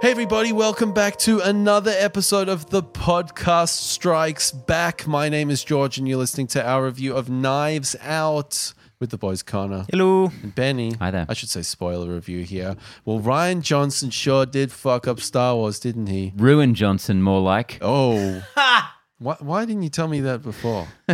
[0.00, 5.06] Hey, everybody, welcome back to another episode of the podcast Strikes Back.
[5.06, 9.18] My name is George, and you're listening to our review of Knives Out with the
[9.18, 10.32] boys Connor Hello.
[10.42, 10.92] and Benny.
[11.00, 11.26] Hi there.
[11.28, 12.76] I should say spoiler review here.
[13.04, 16.32] Well, Rian Johnson sure did fuck up Star Wars, didn't he?
[16.34, 17.76] Ruin Johnson, more like.
[17.82, 18.42] Oh.
[19.20, 20.88] why, why didn't you tell me that before?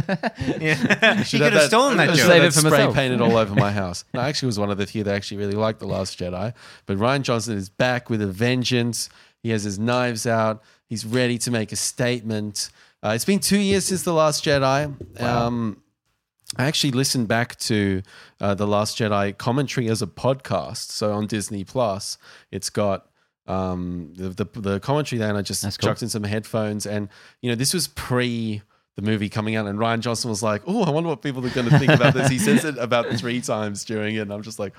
[0.58, 1.22] Yeah.
[1.22, 2.30] he could have stolen that I should joke.
[2.32, 2.94] have Save that it for spray myself.
[2.94, 4.04] painted all over my house.
[4.14, 6.54] No, I actually was one of the few that actually really liked The Last Jedi.
[6.86, 9.08] But Rian Johnson is back with a vengeance.
[9.42, 10.62] He has his knives out.
[10.88, 12.70] He's ready to make a statement.
[13.02, 15.20] Uh, it's been two years since The Last Jedi.
[15.20, 15.82] Um,
[16.56, 18.02] I actually listened back to
[18.40, 20.90] uh, The Last Jedi commentary as a podcast.
[20.92, 22.18] So on Disney Plus,
[22.52, 23.06] it's got
[23.46, 25.90] um, the, the, the commentary there, and I just That's cool.
[25.90, 26.86] in some headphones.
[26.86, 27.08] And,
[27.40, 28.62] you know, this was pre
[28.96, 31.50] the movie coming out, and Rian Johnson was like, Oh, I wonder what people are
[31.50, 32.28] going to think about this.
[32.28, 34.74] He says it about three times during it, and I'm just like,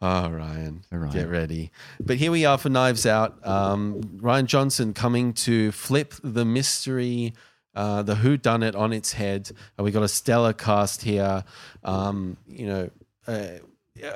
[0.00, 1.12] Oh, Rian, Rian.
[1.12, 1.70] get ready.
[2.00, 3.38] But here we are for Knives Out.
[3.46, 7.32] Um, Rian Johnson coming to flip the mystery
[7.74, 9.50] uh, the Who Done It on its head.
[9.78, 11.44] Uh, we got a stellar cast here.
[11.82, 12.90] Um, you know,
[13.26, 13.46] uh,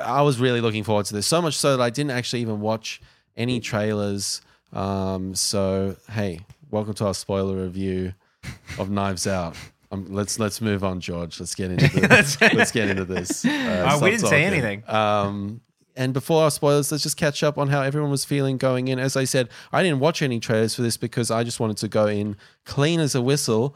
[0.00, 2.60] I was really looking forward to this so much so that I didn't actually even
[2.60, 3.00] watch
[3.36, 4.40] any trailers.
[4.72, 8.14] Um, so hey, welcome to our spoiler review
[8.78, 9.56] of Knives Out.
[9.92, 11.38] Um, let's let's move on, George.
[11.38, 12.40] Let's get into this.
[12.40, 13.44] let's get into this.
[13.44, 14.82] Uh, Oh, we didn't say anything.
[14.88, 15.60] Um,
[15.98, 18.98] and before our spoilers, let's just catch up on how everyone was feeling going in.
[18.98, 21.88] As I said, I didn't watch any trailers for this because I just wanted to
[21.88, 23.74] go in clean as a whistle.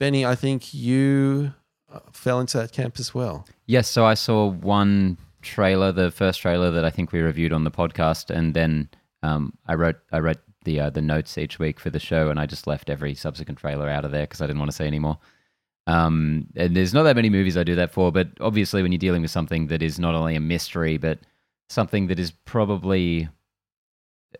[0.00, 1.52] Benny, I think you
[1.92, 3.46] uh, fell into that camp as well.
[3.66, 7.62] Yes, so I saw one trailer, the first trailer that I think we reviewed on
[7.64, 8.88] the podcast, and then
[9.22, 12.38] um, I wrote I wrote the uh, the notes each week for the show, and
[12.38, 14.86] I just left every subsequent trailer out of there because I didn't want to see
[14.86, 15.18] any more.
[15.86, 18.98] Um, and there's not that many movies I do that for, but obviously when you're
[18.98, 21.18] dealing with something that is not only a mystery, but
[21.68, 23.28] something that is probably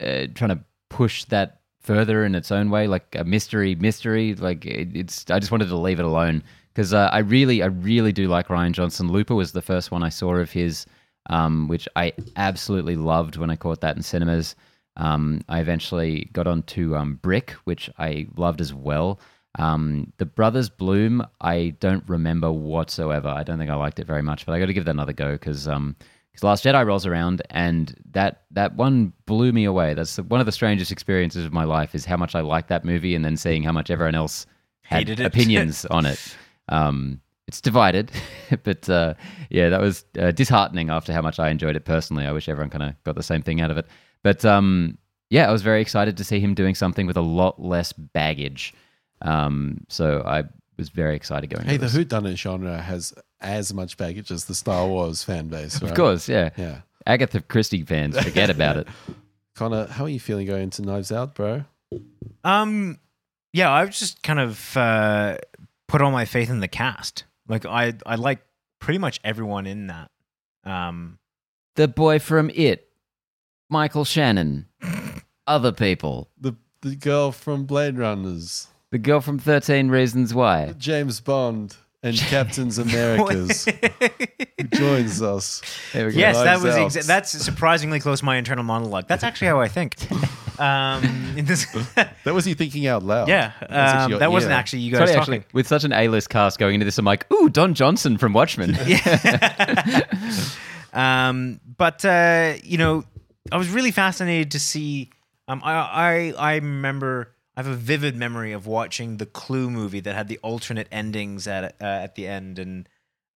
[0.00, 4.34] uh, trying to push that further in its own way, like a mystery, mystery.
[4.34, 6.42] Like it, it's, I just wanted to leave it alone
[6.72, 9.08] because uh, I really, I really do like Rian Johnson.
[9.08, 10.86] Looper was the first one I saw of his,
[11.30, 14.54] um, which I absolutely loved when I caught that in cinemas.
[14.96, 19.20] Um, I eventually got onto um, Brick, which I loved as well.
[19.58, 23.28] Um, the Brothers Bloom, I don't remember whatsoever.
[23.28, 25.12] I don't think I liked it very much, but I got to give that another
[25.12, 25.96] go because um,
[26.30, 29.94] because Last Jedi rolls around and that that one blew me away.
[29.94, 32.84] That's one of the strangest experiences of my life is how much I liked that
[32.84, 34.46] movie and then seeing how much everyone else
[34.82, 35.26] had Hated it.
[35.26, 36.36] opinions on it.
[36.68, 38.12] Um, it's divided,
[38.62, 39.14] but uh,
[39.50, 42.24] yeah, that was uh, disheartening after how much I enjoyed it personally.
[42.24, 43.86] I wish everyone kind of got the same thing out of it.
[44.22, 44.98] But um,
[45.30, 48.74] yeah, I was very excited to see him doing something with a lot less baggage.
[49.22, 50.44] Um, so I
[50.76, 51.66] was very excited going.
[51.66, 51.94] Hey, the this.
[51.94, 55.80] Who Done It genre has as much baggage as the Star Wars fan base.
[55.80, 55.90] Right?
[55.90, 56.50] Of course, yeah.
[56.56, 56.80] Yeah.
[57.06, 58.88] Agatha Christie fans, forget about it.
[59.54, 61.64] Connor, how are you feeling going into Knives Out, bro?
[62.44, 62.98] Um,
[63.52, 65.38] yeah, I've just kind of uh,
[65.88, 67.24] put all my faith in the cast.
[67.48, 68.40] Like I, I like
[68.80, 70.10] pretty much everyone in that.
[70.64, 71.18] Um,
[71.76, 72.89] The boy from It,
[73.70, 74.66] Michael Shannon,
[75.46, 80.74] other people, The the girl from Blade Runners, the girl from Thirteen Reasons Why.
[80.76, 85.62] James Bond, and Captain's Americas who joins us.
[85.92, 86.18] There we go.
[86.18, 86.90] yes, that Knives was Out.
[86.90, 89.06] exa- that's surprisingly close to my internal monologue.
[89.08, 89.96] That's actually how I think.
[90.60, 91.02] Um,
[91.38, 91.64] in this,
[91.94, 93.28] That was you thinking out loud.
[93.28, 94.58] yeah, That was actually um, your that wasn't ear.
[94.58, 95.34] actually you guys funny, talking.
[95.36, 98.34] actually, with such an A-list cast going into this, I'm like, ooh, Don Johnson from
[98.34, 98.76] Watchmen.
[100.92, 103.04] Um, but uh, you know,
[103.52, 105.10] I was really fascinated to see.
[105.48, 110.00] Um, I, I I remember I have a vivid memory of watching the Clue movie
[110.00, 112.88] that had the alternate endings at uh, at the end and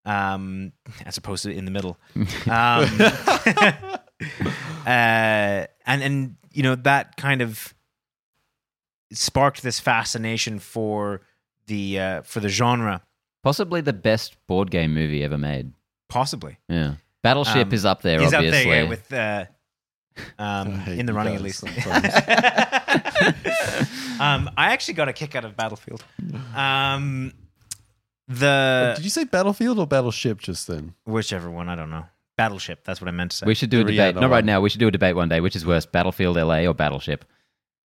[0.05, 0.71] um,
[1.05, 1.97] as opposed to in the middle.
[2.49, 2.87] Um,
[4.85, 7.73] uh, and and you know that kind of
[9.11, 11.21] sparked this fascination for
[11.67, 13.01] the uh, for the genre,
[13.43, 15.73] Possibly the best board game movie ever made.
[16.09, 16.57] possibly.
[16.69, 18.21] Yeah, Battleship Um, is up there.
[18.21, 18.47] Obviously.
[18.47, 19.45] up there yeah, with uh,
[20.39, 21.63] um, hate in the running at least.
[24.19, 26.03] um, I actually got a kick out of Battlefield.
[26.55, 27.33] Um,
[28.27, 30.93] the Did you say Battlefield or Battleship just then?
[31.05, 32.05] whichever one I don't know.
[32.37, 32.83] Battleship.
[32.83, 33.45] That's what I meant to say.
[33.45, 34.15] we should do a The debate.
[34.15, 34.45] Rihanna Not right one.
[34.45, 34.61] now.
[34.61, 35.39] We should do a debate one day.
[35.39, 37.23] Which is worse, Battlefield LA or Battleship?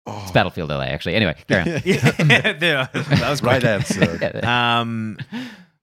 [0.07, 1.13] Oh, It's Battlefield LA, actually.
[1.15, 1.67] Anyway, carry on.
[1.85, 2.11] yeah,
[2.59, 4.41] yeah, that was right answer.
[4.43, 5.19] Um,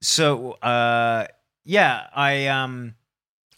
[0.01, 1.27] so uh,
[1.65, 2.95] yeah, I um,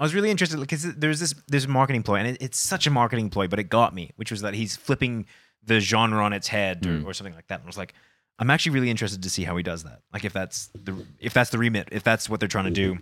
[0.01, 2.87] I was really interested because there's this there's a marketing ploy, and it, it's such
[2.87, 5.27] a marketing ploy, but it got me, which was that he's flipping
[5.63, 7.05] the genre on its head or, Mm.
[7.07, 7.57] or something like that.
[7.61, 7.93] And I was like,
[8.39, 10.01] I'm actually really interested to see how he does that.
[10.13, 12.99] Like if that's the if that's the remit, if that's what they're trying to do,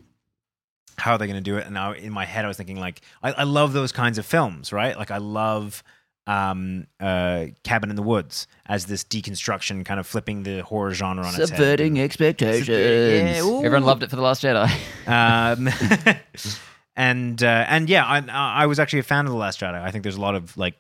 [0.97, 1.65] how are they going to do it?
[1.67, 4.27] And now in my head, I was thinking like, I, I love those kinds of
[4.27, 4.99] films, right?
[4.99, 5.85] Like I love
[6.27, 11.23] um, uh, Cabin in the Woods as this deconstruction, kind of flipping the horror genre
[11.25, 11.49] on its head.
[11.49, 12.69] Subverting expectations.
[12.69, 13.39] Yeah.
[13.65, 14.69] Everyone loved it for The Last Jedi.
[15.07, 15.69] Um,
[16.99, 19.81] and uh, and yeah, I, I was actually a fan of the Last Jedi.
[19.81, 20.75] I think there's a lot of like,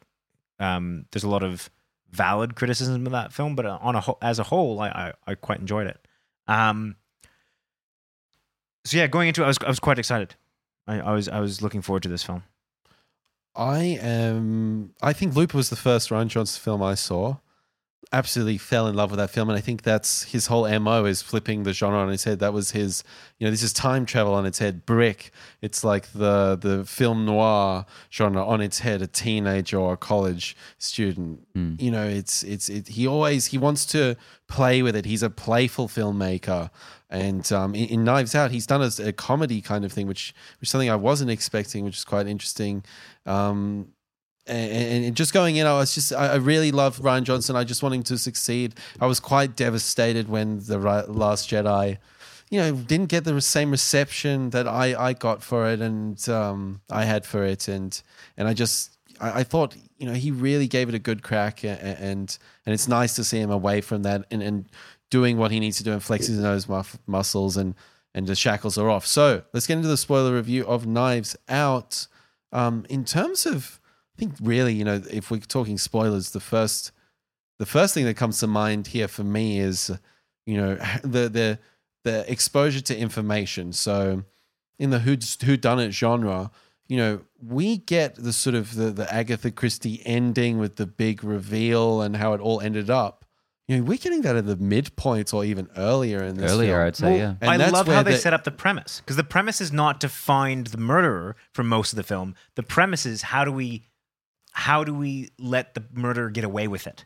[0.58, 1.70] um, there's a lot of
[2.10, 5.60] valid criticism of that film, but on a as a whole, I, I I quite
[5.60, 5.96] enjoyed it.
[6.48, 6.96] Um,
[8.84, 10.34] so yeah, going into it, I was I was quite excited.
[10.88, 12.42] I, I was I was looking forward to this film.
[13.54, 14.94] I am.
[15.00, 17.36] I think Looper was the first Rian Johnson film I saw.
[18.10, 21.20] Absolutely fell in love with that film, and I think that's his whole mo is
[21.20, 22.38] flipping the genre on its head.
[22.38, 23.04] That was his,
[23.38, 24.86] you know, this is time travel on its head.
[24.86, 25.30] Brick,
[25.60, 29.02] it's like the the film noir genre on its head.
[29.02, 31.46] A teenager or a college student,
[31.78, 34.16] you know, it's it's it, he always he wants to
[34.46, 35.04] play with it.
[35.04, 36.70] He's a playful filmmaker,
[37.10, 40.32] and um, in, in Knives Out, he's done a, a comedy kind of thing, which
[40.60, 42.84] which is something I wasn't expecting, which is quite interesting.
[43.26, 43.88] Um,
[44.48, 47.56] and, and just going in, I was just, I really love Rian Johnson.
[47.56, 48.74] I just want him to succeed.
[49.00, 51.98] I was quite devastated when the Last Jedi,
[52.50, 56.80] you know, didn't get the same reception that I, I got for it and um,
[56.90, 57.68] I had for it.
[57.68, 58.00] And,
[58.36, 61.62] and I just, I, I thought, you know, he really gave it a good crack
[61.64, 64.64] a- a- and, and it's nice to see him away from that and, and
[65.10, 67.74] doing what he needs to do and flexing those muff- muscles and,
[68.14, 69.06] and the shackles are off.
[69.06, 72.06] So let's get into the spoiler review of Knives Out.
[72.50, 73.78] Um, in terms of,
[74.18, 76.92] think really, you know, if we're talking spoilers, the first,
[77.58, 79.90] the first thing that comes to mind here for me is,
[80.46, 81.58] you know, the the
[82.04, 83.72] the exposure to information.
[83.72, 84.24] So,
[84.78, 86.50] in the who who done it genre,
[86.88, 91.22] you know, we get the sort of the the Agatha Christie ending with the big
[91.24, 93.24] reveal and how it all ended up.
[93.66, 96.86] You know, we're getting that at the midpoint or even earlier in this Earlier, film.
[96.86, 97.34] I'd say, yeah.
[97.42, 99.70] And I that's love how they the- set up the premise because the premise is
[99.70, 102.34] not to find the murderer for most of the film.
[102.54, 103.82] The premise is how do we
[104.66, 107.05] how do we let the murderer get away with it?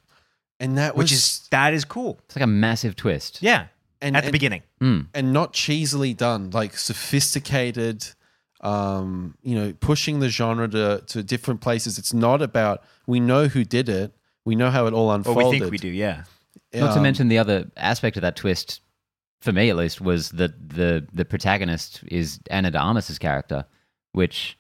[0.61, 2.21] and that was Which is that is cool.
[2.27, 3.43] It's like a massive twist.
[3.43, 3.67] Yeah.
[4.01, 4.63] And- at the and- beginning.
[4.81, 5.07] Mm.
[5.15, 8.07] and not cheesily done, like sophisticated.
[8.61, 11.99] Um, you know, pushing the genre to to different places.
[11.99, 14.15] It's not about we know who did it.
[14.45, 15.47] We know how it all Well, unfolded.
[15.53, 16.25] we think we do, yeah.
[16.73, 18.81] Not to Um, mention the other aspect of that twist,
[19.41, 23.65] for me at least, was that the the protagonist is Ana de Armas's character,
[24.13, 24.57] which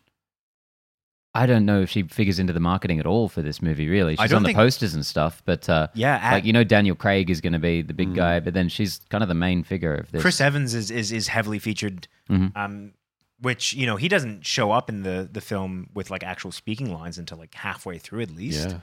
[1.35, 3.89] I don't know if she figures into the marketing at all for this movie.
[3.89, 6.63] Really, she's on the think- posters and stuff, but uh, Yeah, at- like you know,
[6.65, 8.17] Daniel Craig is going to be the big Mm.
[8.17, 10.21] guy, but then she's kind of the main figure of this.
[10.21, 12.53] Chris Evans is is is heavily featured Mhm.
[12.57, 12.93] um
[13.41, 16.93] which, you know, he doesn't show up in the the film with like actual speaking
[16.93, 18.69] lines until like halfway through at least.
[18.69, 18.79] Yeah,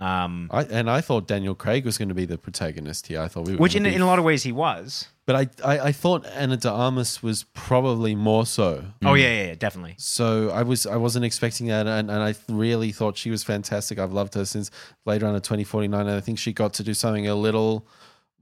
[0.00, 3.20] Um I, and I thought Daniel Craig was going to be the protagonist here.
[3.20, 5.08] I thought we were which in, be- in a lot of ways he was.
[5.26, 8.84] but I, I I thought Ana de Armas was probably more so.
[9.04, 9.94] Oh yeah, yeah, yeah, definitely.
[9.98, 13.98] So I was I wasn't expecting that, and, and I really thought she was fantastic.
[13.98, 14.70] I've loved her since
[15.04, 17.86] Blade Runner twenty forty nine, and I think she got to do something a little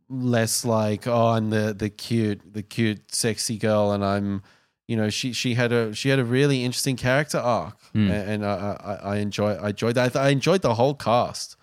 [0.08, 4.43] less like oh I'm the the cute the cute sexy girl, and I'm
[4.88, 8.11] you know she she had a she had a really interesting character arc, Mm.
[8.11, 10.17] and, and I, I I enjoy I enjoyed that.
[10.17, 11.56] I enjoyed the whole cast.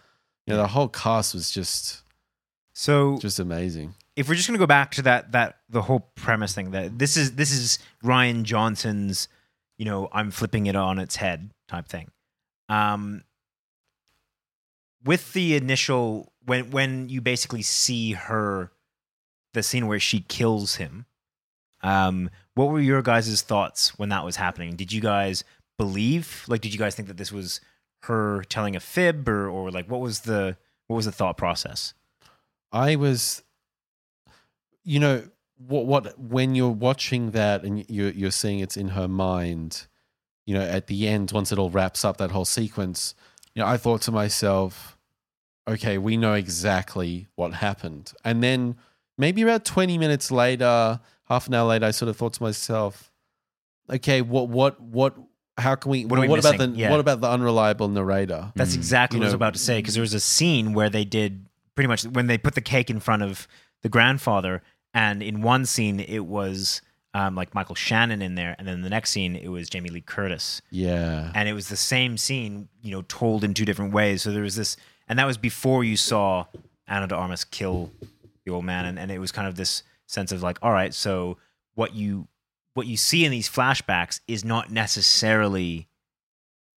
[0.45, 2.04] You know, the whole cast was just
[2.74, 3.95] So just amazing.
[4.16, 7.18] if we're just gonna go back to that that the whole premise thing that this
[7.18, 9.27] is this is Rian Johnson's,
[9.77, 12.12] you know, I'm flipping it on its head type thing.
[12.69, 13.24] Um
[15.03, 18.72] with the initial when when you basically see her
[19.53, 21.05] the scene where she kills him,
[21.86, 24.75] um, what were your guys' thoughts when that was happening?
[24.75, 25.44] Did you guys
[25.77, 27.62] believe like did you guys think that this was
[28.04, 31.94] her telling a fib or or like what was the what was the thought process?
[32.72, 33.44] I was,
[34.84, 35.24] you know,
[35.58, 39.86] what what when you're watching that and you're you're seeing it's in her mind,
[40.46, 43.13] you know, at the end once it all wraps up that whole sequence,
[43.54, 44.98] you know, I thought to myself,
[45.68, 48.75] okay, we know exactly what happened, and then
[49.18, 53.12] maybe about twenty minutes later, half an hour later, I sort of thought to myself,
[53.89, 55.15] okay, what what what.
[55.58, 56.05] How can we?
[56.05, 56.67] What are we what about the?
[56.67, 56.91] Yeah.
[56.91, 58.51] what about the unreliable narrator?
[58.55, 58.77] That's Mm.
[58.77, 61.05] exactly You what I was about to say because there was a scene where they
[61.05, 63.48] did pretty much when they put the cake in front of
[63.82, 64.62] the grandfather,
[64.94, 66.82] and in one scene it was
[67.13, 70.01] um, like Michael Shannon in there, and then the next scene it was Jamie Lee
[70.01, 74.24] Curtis, Yeah, and it was the same scene, you know, told in two different ways.
[74.24, 74.75] So there was this,
[75.08, 76.48] and that was before you saw
[76.89, 77.91] Ana de Armas kill
[78.44, 80.93] the old man, and, and it was kind of this sense of like, all right,
[80.93, 81.38] so
[81.75, 82.27] what you
[82.74, 85.88] what you see in these flashbacks is not necessarily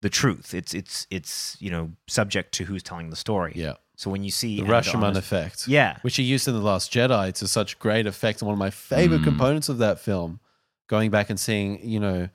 [0.02, 0.54] the truth.
[0.54, 3.52] It's it's it's you know subject to who's telling the story.
[3.56, 3.74] yeah.
[3.96, 5.66] So when you see The Anna Rashomon effect.
[5.66, 8.40] yeah, which he used in The Last Jedi to such great effect.
[8.40, 9.24] And one of my favorite Mm.
[9.24, 10.38] components of that film,
[10.86, 12.28] going back and seeing, you know,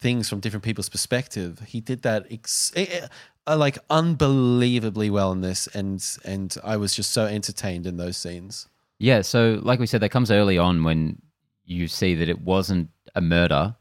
[0.00, 1.60] things from different people's perspective.
[1.66, 2.26] He did that.
[2.30, 3.06] Ex- eh, eh,
[3.44, 8.16] uh, like unbelievably well in this, and and I was just so entertained in those
[8.16, 8.68] scenes.
[9.04, 11.20] Yeah, so like we said, that comes early on when
[11.66, 13.76] you see that it wasn't a murder,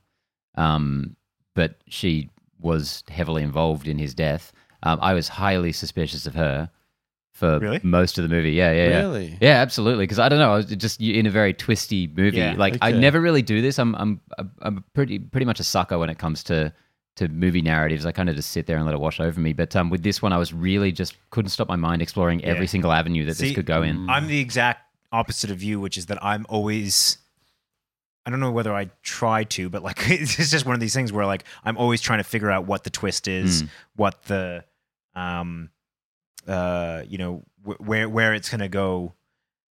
[0.56, 1.16] um,
[1.56, 4.52] but she was heavily involved in his death.
[4.84, 6.70] Um, I was highly suspicious of her
[7.32, 7.80] for Really?
[7.84, 8.52] most of the movie.
[8.52, 9.00] Yeah, yeah, yeah.
[9.00, 9.38] Really?
[9.42, 10.04] Yeah, absolutely.
[10.04, 12.38] Because I don't know, I was just in a very twisty movie.
[12.38, 12.56] Yeah.
[12.58, 13.80] like I never really do this.
[13.80, 14.20] I'm I'm
[14.62, 16.74] I'm pretty pretty much a sucker when it comes to
[17.16, 18.06] to movie narratives.
[18.06, 19.54] I kind of just sit there and let it wash over me.
[19.54, 22.66] But um, with this one, I was really just couldn't stop my mind exploring every
[22.66, 22.70] Yeah.
[22.72, 24.10] single avenue that See, this could go in.
[24.10, 24.83] I'm the exact
[25.14, 27.20] opposite of you, which is that I'm always.
[28.26, 31.12] I don't know whether I try to, but like it's just one of these things
[31.14, 33.64] where like I'm always trying to figure out what the twist is,
[33.98, 34.64] what the,
[35.14, 35.70] um,
[36.48, 39.14] uh, you know, wh- where where it's gonna go.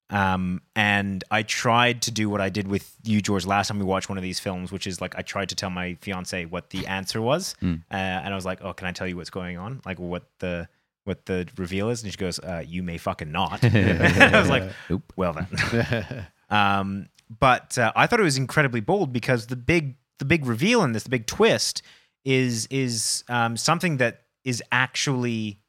[0.09, 3.85] Um, and I tried to do what I did with you, George, last time we
[3.85, 6.69] watched one of these films, which is like I tried to tell my fiance what
[6.71, 7.83] the answer was, Mm.
[7.89, 9.81] uh, and I was like, "Oh, can I tell you what's going on?
[9.85, 10.67] Like what the
[11.05, 14.63] what the reveal is?" And she goes, uh, "You may fucking not." I was like,
[14.91, 15.13] Oop.
[15.15, 17.07] "Well then." um,
[17.39, 20.91] but uh, I thought it was incredibly bold because the big the big reveal in
[20.91, 21.81] this, the big twist,
[22.25, 25.59] is is um, something that is actually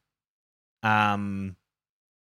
[0.83, 1.57] um,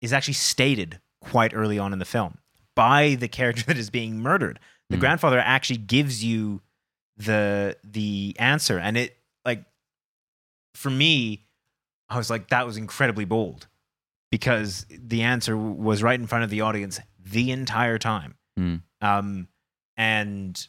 [0.00, 2.38] is actually stated quite early on in the film
[2.74, 4.58] by the character that is being murdered.
[4.90, 5.00] The Mm.
[5.00, 6.62] grandfather actually gives you
[7.16, 9.64] the the answer, and it like
[10.74, 11.45] for me,
[12.08, 13.66] I was like, that was incredibly bold
[14.30, 18.34] because the answer was right in front of the audience the entire time.
[18.58, 18.82] Mm.
[19.00, 19.48] Um,
[19.96, 20.66] and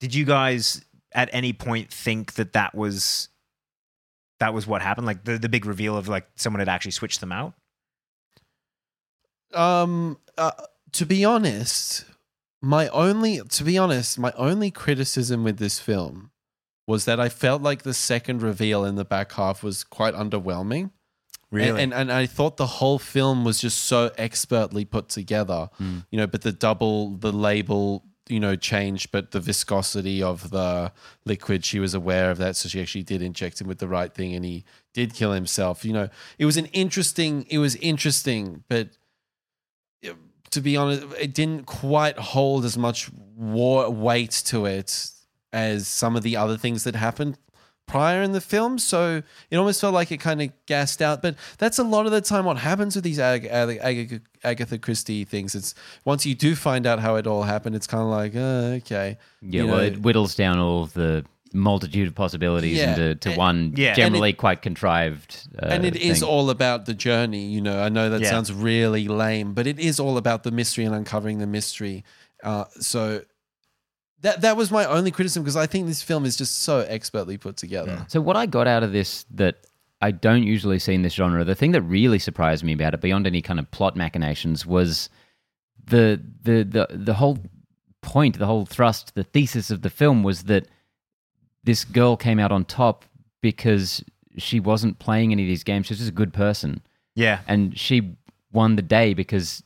[0.00, 3.28] did you guys at any point think that that was
[4.40, 5.06] that was what happened?
[5.06, 7.54] Like the the big reveal of like someone had actually switched them out.
[9.54, 10.52] Um, uh,
[10.92, 12.04] to be honest,
[12.60, 16.30] my only to be honest, my only criticism with this film
[16.88, 20.90] was that I felt like the second reveal in the back half was quite underwhelming.
[21.68, 25.68] And, and and I thought the whole film was just so expertly put together.
[25.78, 26.06] Mm.
[26.10, 30.92] You know, but the double the label, you know, changed, but the viscosity of the
[31.26, 34.12] liquid, she was aware of that, so she actually did inject him with the right
[34.12, 34.64] thing, and he
[34.94, 35.84] did kill himself.
[35.84, 37.46] You know, it was an interesting.
[37.50, 38.88] It was interesting, but
[40.50, 45.10] to be honest, it didn't quite hold as much war weight to it
[45.52, 47.38] as some of the other things that happened
[47.86, 48.78] prior in the film.
[48.78, 51.22] So it almost felt like it kind of gassed out.
[51.22, 54.76] But that's a lot of the time what happens with these Ag- Ag- Ag- Agatha
[54.78, 55.54] Christie things.
[55.54, 55.74] It's
[56.04, 59.16] once you do find out how it all happened, it's kind of like, uh, okay.
[59.40, 61.24] Yeah, You well, know- it whittles down all of the
[61.54, 65.48] multitude of possibilities Yeah, into to and- one yeah, and generally quite contrived.
[65.58, 66.28] Uh, and it is thing.
[66.28, 67.46] all about the journey.
[67.46, 68.28] You know, I know that Yeah.
[68.28, 72.04] sounds really lame, but it is all about the mystery and uncovering the mystery.
[72.44, 73.22] Uh, so
[74.22, 77.38] that that was my only criticism because I think this film is just so expertly
[77.38, 78.04] put together.
[78.08, 79.56] So what I got out of this that
[80.00, 83.00] I don't usually see in this genre, the thing that really surprised me about it,
[83.00, 85.08] beyond any kind of plot machinations, was
[85.86, 87.38] the the the the whole
[88.02, 90.66] point, the whole thrust, the thesis of the film was that
[91.64, 93.04] this girl came out on top
[93.40, 94.04] because
[94.36, 95.86] she wasn't playing any of these games.
[95.86, 96.80] She was just a good person.
[97.14, 98.16] yeah, and she
[98.52, 99.62] won the day because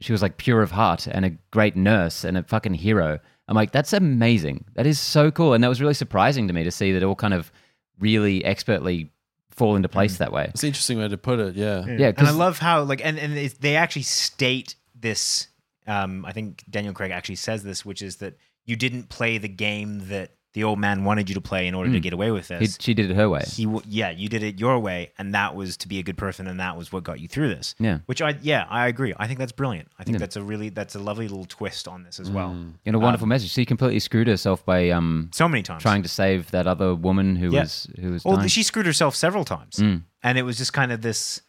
[0.00, 3.18] she was like pure of heart and a great nurse and a fucking hero.
[3.52, 4.64] I'm like, that's amazing.
[4.76, 7.04] That is so cool, and that was really surprising to me to see that it
[7.04, 7.52] all kind of
[7.98, 9.10] really expertly
[9.50, 10.46] fall into place that way.
[10.48, 11.54] It's an interesting way to put it.
[11.54, 11.84] Yeah.
[11.84, 15.48] Yeah, and I love how like and and it's, they actually state this.
[15.86, 19.50] Um, I think Daniel Craig actually says this, which is that you didn't play the
[19.50, 22.02] game that the old man wanted you to play in order to Mm.
[22.02, 22.76] get away with He, this.
[22.78, 23.42] she did it her way.
[23.46, 26.18] He, w- yeah, you did it your way, and that was to be a good
[26.18, 27.74] person, and that was what got you through this.
[27.78, 29.14] Yeah, Which I, yeah, I agree.
[29.18, 29.88] I think that's brilliant.
[29.98, 30.18] I think Yeah.
[30.18, 32.50] that's a really, that's a lovely little twist on this as well.
[32.50, 32.74] Mm.
[32.84, 33.50] and a wonderful message.
[33.50, 35.82] She completely screwed herself by um So many times.
[35.82, 37.60] trying to save that other woman who Yeah.
[37.62, 38.48] was who was Well, dying.
[38.48, 40.02] she screwed herself several times, Mm.
[40.22, 41.40] and it was just kind of this,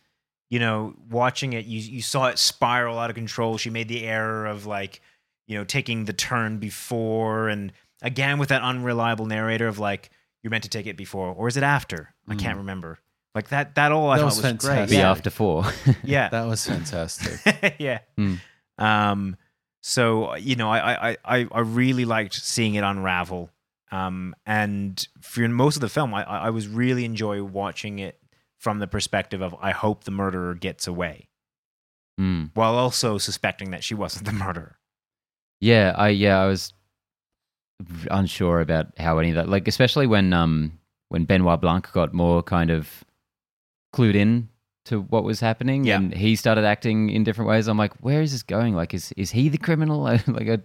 [0.49, 1.65] you know, watching it.
[1.65, 3.57] You you saw it spiral out of control.
[3.57, 5.01] She made the error of like,
[5.45, 10.11] you know, taking the turn before, and again with that unreliable narrator of like,
[10.43, 12.13] you're meant to take it before, or is it after?
[12.27, 12.99] I can't remember.
[13.33, 13.75] Like that.
[13.75, 14.59] That all I That thought was was, great.
[14.75, 14.89] fantastic.
[14.89, 15.65] the Yeah, after four.
[16.03, 17.75] yeah, That was fantastic.
[17.79, 17.99] yeah.
[18.19, 18.39] Mm.
[18.77, 19.35] Um,
[19.81, 23.49] so you know, I, I, I, I really liked seeing it unravel.
[23.91, 28.19] Um, and for most of the film, I, I was really enjoy watching it
[28.59, 31.27] from the perspective of I hope the murderer gets away,
[32.19, 32.51] Mm.
[32.53, 34.77] while also suspecting that she wasn't the murderer.
[35.59, 36.71] Yeah, I yeah, I was
[38.11, 42.41] unsure about how any of that like especially when um when Benoit Blanc got more
[42.43, 43.03] kind of
[43.93, 44.49] clued in
[44.85, 45.97] to what was happening Yeah.
[45.97, 47.67] and he started acting in different ways.
[47.67, 48.75] I'm like, where is this going?
[48.75, 50.01] Like is is he the criminal?
[50.01, 50.57] like I,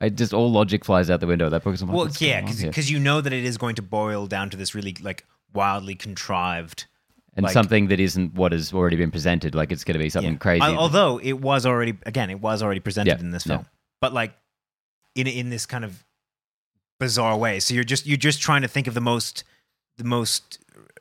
[0.00, 1.80] I just all logic flies out the window at that point.
[1.82, 4.74] like, Well, yeah, because you know that it is going to boil down to this
[4.74, 6.86] really like wildly contrived.
[7.34, 9.54] and like- something that isn't what has already been presented.
[9.54, 10.38] Like it's going to be something Yeah.
[10.38, 10.62] crazy.
[10.62, 13.66] Al- although it was already again, it was already presented Yeah, in this film,
[14.00, 14.34] but like
[15.14, 16.02] in in this kind of
[16.98, 17.60] bizarre way.
[17.60, 19.44] So you're just you're just trying to think of the most
[19.98, 20.58] the most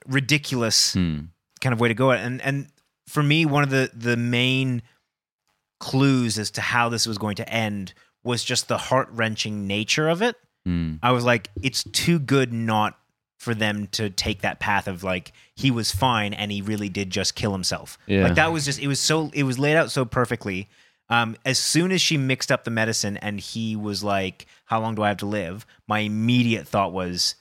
[0.07, 1.19] ridiculous Hmm.
[1.61, 2.19] kind of way to go at.
[2.19, 2.67] And and
[3.07, 4.81] for me, one of the the main
[5.79, 10.09] clues as to how this was going to end was just the heart wrenching nature
[10.09, 10.35] of it.
[10.65, 10.95] Hmm.
[11.03, 12.97] I was like, it's too good not
[13.37, 17.09] for them to take that path of like he was fine and he really did
[17.11, 17.97] just kill himself.
[18.07, 18.23] Yeah.
[18.23, 20.67] Like that was just it was so it was laid out so perfectly.
[21.09, 24.95] Um, as soon as she mixed up the medicine and he was like, "How long
[24.95, 27.35] do I have to live?" My immediate thought was,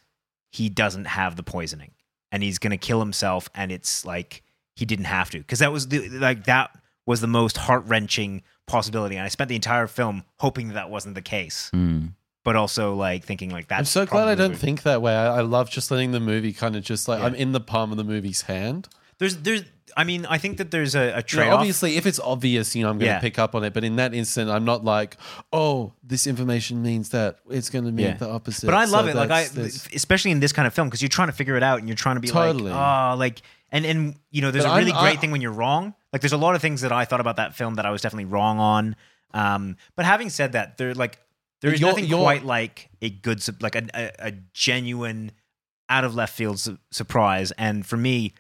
[0.52, 1.93] he doesn't have the poisoning
[2.31, 4.43] and he's gonna kill himself, and it's like
[4.76, 6.71] he didn't have to because that was the like that
[7.07, 10.90] was the most heart wrenching possibility, and I spent the entire film hoping that, that
[10.90, 12.07] wasn't the case, Hmm.
[12.45, 13.78] but also like thinking like that.
[13.78, 15.14] I'm so glad I don't what- think that way.
[15.14, 17.26] I, I love just letting the movie kind of just like Yeah.
[17.26, 18.88] I'm in the palm of the movie's hand.
[19.19, 19.62] There's there's
[19.97, 21.61] I mean I think that there's a, a trade off.
[21.61, 23.21] obviously, if it's obvious, you know, I'm going to Yeah.
[23.21, 23.73] pick up on it.
[23.73, 25.17] But in that instant, I'm not like,
[25.53, 28.17] oh, this information means that it's going to mean Yeah.
[28.17, 28.67] the opposite.
[28.67, 29.43] But I So love it, like I,
[29.95, 31.97] especially in this kind of film, because you're trying to figure it out and you're
[31.97, 32.71] trying to be Totally.
[32.71, 35.31] like, oh, like, and and you know, there's But a really I'm- great I- thing
[35.31, 35.95] when you're wrong.
[36.13, 38.01] Like, there's a lot of things that I thought about that film that I was
[38.03, 38.97] definitely wrong on.
[39.33, 41.19] Um, but having said that, there like
[41.61, 45.33] there is nothing you're- quite like a good, like a, a, a genuine,
[45.89, 47.51] out of left field su- surprise.
[47.53, 48.33] And for me,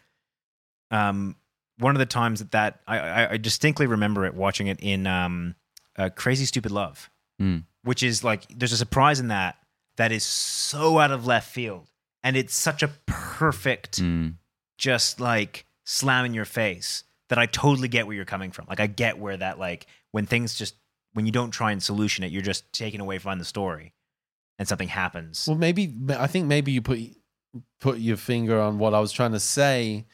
[0.90, 1.36] um,
[1.78, 5.06] one of the times that that I, I, I distinctly remember it watching it in
[5.06, 5.54] um,
[5.96, 7.58] uh, Crazy Stupid Love Hmm.
[7.82, 9.56] which is like there's a surprise in that
[9.96, 11.88] that is so out of left field
[12.22, 14.28] and it's such a perfect Hmm.
[14.78, 18.66] just like slam in your face that I totally get where you're coming from.
[18.68, 20.76] Like I get where that like when things just
[21.14, 23.94] when you don't try and solution it, you're just taken away from the story
[24.58, 25.46] and something happens.
[25.48, 27.00] Well, maybe I think maybe you put
[27.80, 30.06] put your finger on what I was trying to say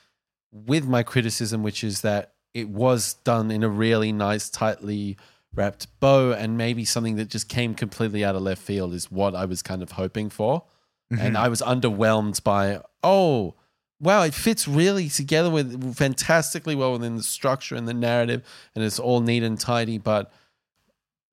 [0.52, 5.16] with my criticism, which is that it was done in a really nice, tightly
[5.54, 9.34] wrapped bow, and maybe something that just came completely out of left field is what
[9.34, 10.64] I was kind of hoping for,
[11.10, 11.36] and mm-hmm.
[11.36, 13.54] I was underwhelmed by oh.
[14.02, 18.42] Wow, it fits really together with fantastically well within the structure and the narrative,
[18.74, 19.98] and it's all neat and tidy.
[19.98, 20.32] But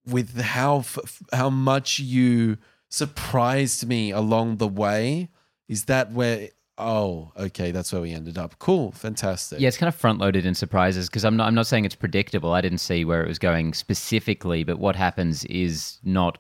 [0.05, 2.57] with how f- how much you
[2.89, 5.29] surprised me along the way.
[5.67, 6.49] Is that where?
[6.79, 8.59] Oh, okay, that's where we ended up.
[8.59, 9.59] Cool, fantastic.
[9.59, 11.47] Yeah, it's kind of front loaded in surprises because I'm not.
[11.47, 12.53] I'm not saying it's predictable.
[12.53, 16.37] I didn't see where it was going specifically, but what happens is not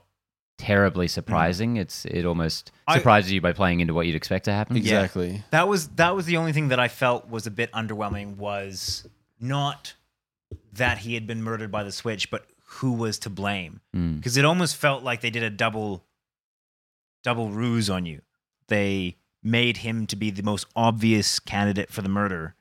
[0.59, 1.77] terribly surprising.
[1.77, 4.77] It's it almost I- surprises you by playing into what you'd expect to happen.
[4.77, 5.43] exactly.
[5.51, 9.07] that was that was the only thing that I felt was a bit underwhelming was
[9.39, 9.93] not
[10.73, 13.81] that he had been murdered by the switch, but who was to blame.
[13.95, 14.17] Mm.
[14.17, 16.03] because it almost felt like they did a double
[17.23, 18.21] double ruse on you
[18.67, 22.55] they made him to be the most obvious candidate for the murder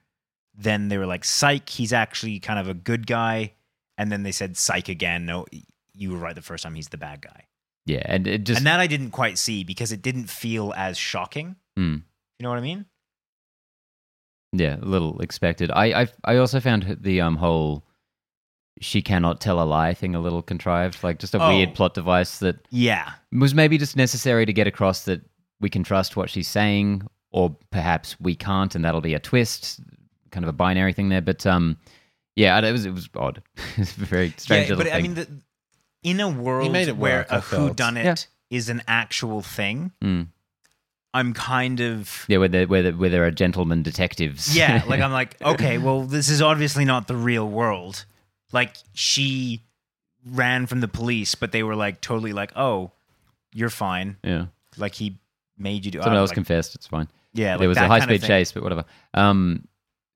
[0.58, 3.52] then they were like psych he's actually kind of a good guy
[3.98, 5.44] and then they said psych again no
[5.94, 7.44] you were right the first time he's the bad guy
[7.86, 10.96] Yeah, and it just and that i didn't quite see because it didn't feel as
[10.98, 12.02] shocking Mm.
[12.38, 12.86] you know what i mean
[14.52, 15.70] yeah, a little expected.
[15.70, 17.84] I I I also found the um whole
[18.80, 21.48] she cannot tell a lie thing a little contrived, like just a Oh.
[21.48, 25.20] weird plot device that yeah was maybe just necessary to get across that
[25.60, 29.80] we can trust what she's saying, or perhaps we can't, and that'll be a twist,
[30.30, 31.22] kind of a binary thing there.
[31.22, 31.76] But um,
[32.34, 33.42] yeah, it was it was odd.
[33.76, 35.26] it's very strange yeah little but i mean the,
[36.02, 37.68] in a world made it where work, I a felt.
[37.68, 40.28] who done it is an actual thing Mm.
[41.14, 44.56] i'm kind of Yeah, where there, where, there, where there are gentlemen detectives.
[44.56, 48.04] Yeah, like I'm like, okay, well, this is obviously not the real world.
[48.52, 49.62] Like she
[50.24, 52.92] ran from the police, but they were like totally like, oh,
[53.52, 54.16] you're fine.
[54.22, 54.46] yeah.
[54.76, 55.18] Like he
[55.58, 56.00] made you do.
[56.00, 56.74] Someone else like, confessed.
[56.74, 57.08] It's fine.
[57.32, 58.84] yeah, like there was a high speed chase, but whatever.
[59.14, 59.68] Um,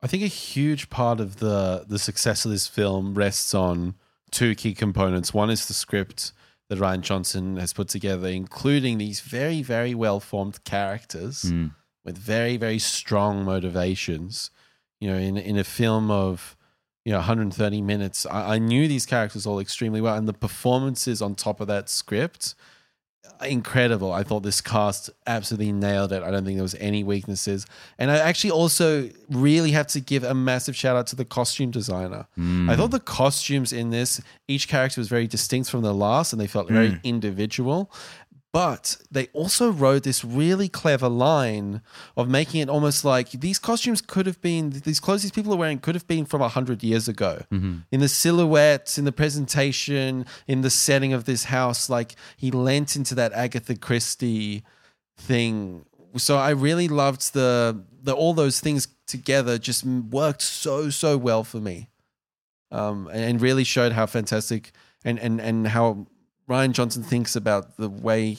[0.02, 3.94] I think a huge part of the the success of this film rests on
[4.30, 5.34] two key components.
[5.34, 6.32] One is the script
[6.68, 11.74] that Rian Johnson has put together, including these very, very well formed characters mm,
[12.04, 14.50] with very, very strong motivations.
[15.00, 16.56] You know, in in a film of
[17.04, 21.20] you know 130 minutes, I, I knew these characters all extremely well, and the performances
[21.20, 22.54] on top of that script,
[23.42, 24.12] incredible.
[24.12, 26.22] I thought this cast absolutely nailed it.
[26.22, 27.66] I don't think there was any weaknesses,
[27.98, 31.70] and I actually also really have to give a massive shout out to the costume
[31.70, 32.26] designer.
[32.38, 32.70] mm.
[32.70, 36.40] I thought the costumes in this, each character was very distinct from the last and
[36.40, 37.02] they felt very Mm.
[37.04, 37.90] individual.
[38.52, 41.82] But they also wrote this really clever line
[42.16, 45.56] of making it almost like these costumes could have been, these clothes these people are
[45.56, 47.44] wearing could have been from 100 years ago.
[47.52, 47.84] Mhm.
[47.92, 52.96] In the silhouettes, in the presentation, in the setting of this house, like he lent
[52.96, 54.64] into that Agatha Christie
[55.16, 55.84] thing
[56.16, 59.58] so I really loved the the all those things together.
[59.58, 61.88] Just worked so so well for me,
[62.70, 64.72] um, and really showed how fantastic
[65.04, 66.06] and and and how
[66.50, 68.36] Rian Johnson thinks about the way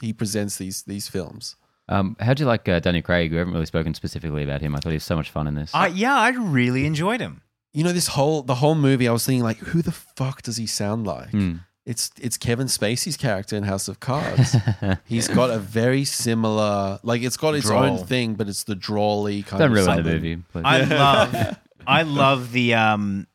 [0.00, 1.56] he presents these these films.
[1.88, 3.32] Um, how do you like uh, Daniel Craig?
[3.32, 4.76] We haven't really spoken specifically about him.
[4.76, 5.74] I thought he was so much fun in this.
[5.74, 7.42] I, yeah, I really enjoyed him.
[7.72, 10.56] You know, this whole the whole movie, I was thinking like, who the fuck does
[10.56, 11.30] he sound like?
[11.30, 11.56] Hmm.
[11.84, 14.54] It's it's Kevin Spacey's character in House of Cards.
[15.04, 17.84] He's got a very similar, like it's got its Drawl.
[17.84, 20.36] own thing, but it's the drawly kind Don't of ruin the movie.
[20.36, 20.62] Please.
[20.64, 23.26] I love, I love the um,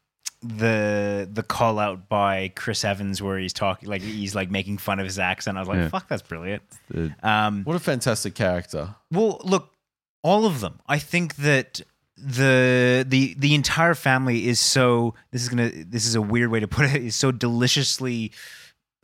[0.47, 4.99] the the call out by Chris Evans where he's talking like he's like making fun
[4.99, 5.57] of his accent.
[5.57, 5.89] I was like, Yeah.
[5.89, 6.63] fuck, that's brilliant.
[6.89, 8.95] The- Um, What a fantastic character!
[9.11, 9.73] Well, look,
[10.23, 10.79] all of them.
[10.87, 11.81] I think that
[12.17, 16.59] the the the entire family is so this is gonna this is a weird way
[16.61, 18.31] to put it is so deliciously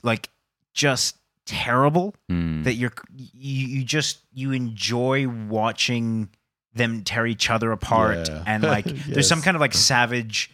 [0.01, 0.29] like
[0.73, 2.63] just terrible Hmm.
[2.63, 6.29] that you're you, you just you enjoy watching
[6.73, 8.43] them tear each other apart Yeah.
[8.47, 10.49] and like there's some kind of like savage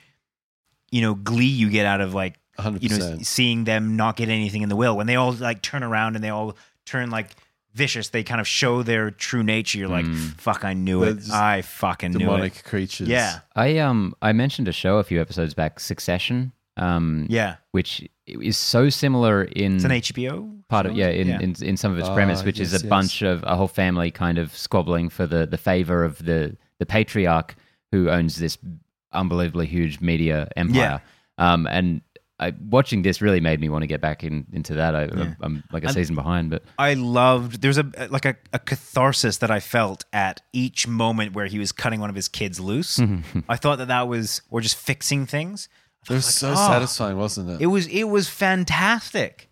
[0.91, 4.29] you know glee you get out of like hundred you know seeing them not get
[4.29, 7.29] anything in the will when they all like turn around and they all turn like
[7.73, 10.39] vicious they kind of show their true nature you're like Mm.
[10.39, 13.07] fuck i knew They're it i fucking knew Demonic it creatures.
[13.07, 18.07] yeah I um I mentioned a show a few episodes back, Succession, um, yeah which
[18.25, 20.97] is so similar in it's an hbo part of show?
[20.97, 22.83] yeah in, in in some of its Ah, premise, which is a yes.
[22.83, 26.85] bunch of a whole family kind of squabbling for the the favor of the the
[26.87, 27.55] patriarch
[27.91, 28.57] who owns this
[29.11, 31.01] unbelievably huge media empire.
[31.37, 32.01] Um, and
[32.39, 34.95] I, watching this really made me want to get back in into that.
[34.95, 35.33] I, Yeah.
[35.41, 39.37] I'm like a And- season behind, but I loved there's a like a, a catharsis
[39.37, 42.99] that I felt at each moment where he was cutting one of his kids loose.
[43.49, 45.67] I thought that that was or just fixing things.
[46.09, 46.55] It was was so oh.
[46.55, 47.61] satisfying, wasn't it?
[47.61, 49.49] It was it was fantastic.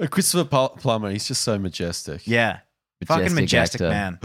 [0.00, 2.26] Uh, Christopher Plummer, he's just so majestic.
[2.26, 2.58] Yeah,
[3.06, 3.90] fucking majestic actor.
[3.90, 4.18] man.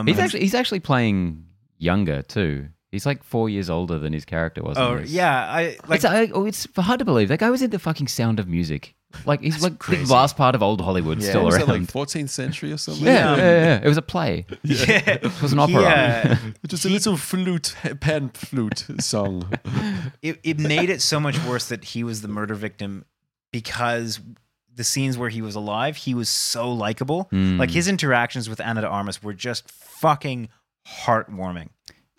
[0.00, 1.46] Um, He's actually he's actually playing
[1.78, 2.68] younger too.
[2.92, 4.76] He's like four years older than his character was.
[4.76, 5.10] in oh this.
[5.10, 7.28] yeah, I like it's, I, oh, it's hard to believe.
[7.28, 8.94] That guy was in the fucking Sound of Music.
[9.26, 10.04] Like he's like crazy.
[10.04, 11.30] the last part of old Hollywood Yeah.
[11.30, 11.68] still What was around.
[11.68, 13.04] like 14th century or something?
[13.04, 14.44] yeah, um, yeah, yeah, It was a play.
[14.62, 15.18] yeah.
[15.22, 15.82] It was an opera.
[15.82, 16.38] Yeah.
[16.66, 19.50] Just a little flute, pan flute song.
[20.22, 23.04] it, it made it so much worse that he was the murder victim
[23.52, 24.20] because
[24.74, 27.28] the scenes where he was alive, he was so likable.
[27.32, 27.58] Mm.
[27.58, 30.48] Like his interactions with Ana de Armas were just fucking
[30.88, 31.68] heartwarming.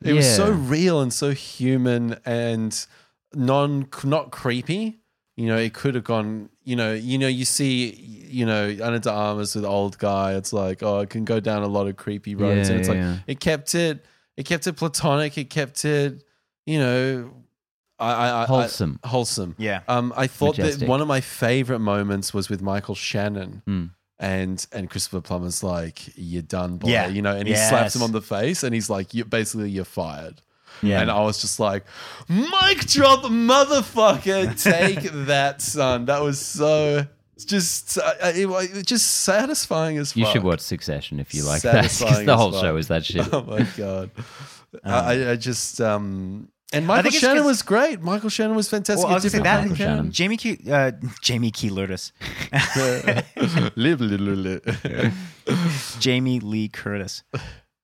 [0.03, 2.85] It was so real and so human and
[3.33, 4.99] non not creepy.
[5.35, 6.49] You know, it could have gone.
[6.63, 7.89] You know, you know, you see,
[8.29, 10.33] you know, Ana de Armas with old guy.
[10.35, 12.89] It's like, oh, it can go down a lot of creepy roads, Yeah, and it's
[12.89, 13.17] like yeah.
[13.27, 14.05] it kept it,
[14.37, 15.37] it kept it platonic.
[15.37, 16.23] It kept it,
[16.65, 17.33] you know,
[17.99, 18.99] I, I, I Wholesome.
[19.03, 19.55] I, wholesome.
[19.57, 19.81] Yeah.
[19.87, 20.81] Um, I thought Majestic.
[20.81, 23.61] that one of my favorite moments was with Michael Shannon.
[23.65, 23.85] Hmm.
[24.19, 26.89] And and Christopher Plummer's like, you're done, boy.
[26.89, 27.07] Yeah.
[27.07, 29.85] You know, and he slaps him on the face and he's like, you basically you're
[29.85, 30.41] fired.
[30.81, 31.01] Yeah.
[31.01, 31.83] And I was just like,
[32.27, 34.61] mic drop, motherfucker.
[34.61, 36.05] Take that, son.
[36.05, 40.17] That was so, it's just, uh, it, was just satisfying as fuck.
[40.17, 41.85] You should watch Succession if you like that.
[41.91, 42.61] Satisfying the whole fuck.
[42.61, 43.27] show is that shit.
[43.33, 44.11] Oh my God.
[44.83, 48.01] I, I just, um, and Michael think it's Shannon 'cause- was great.
[48.01, 49.03] Michael Shannon was fantastic.
[49.03, 50.11] Well, I A was gonna say different that Michael Shannon.
[50.11, 52.11] Jamie Key, uh, Jamie Key Curtis,
[53.75, 55.97] Live, live, live, live.
[55.99, 57.23] Jamie Lee Curtis,